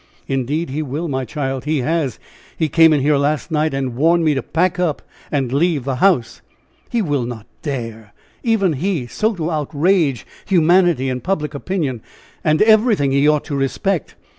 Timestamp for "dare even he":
7.61-9.05